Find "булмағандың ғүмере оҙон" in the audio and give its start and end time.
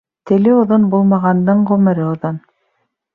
0.93-2.41